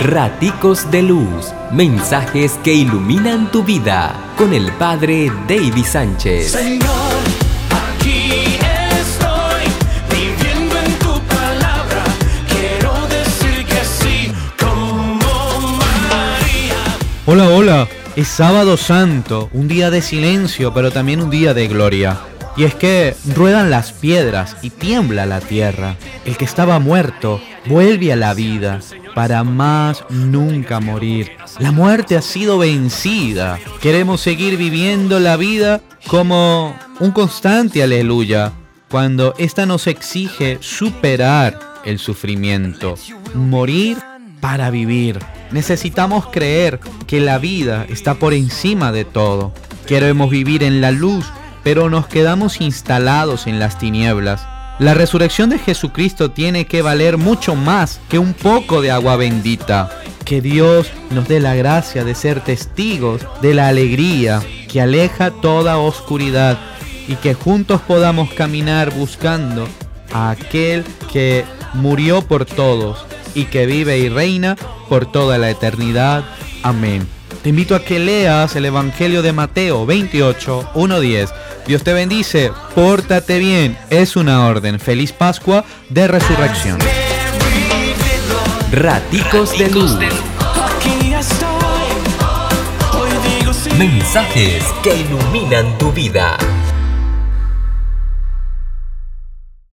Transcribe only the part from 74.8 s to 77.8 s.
por toda la eternidad. Amén. Te invito a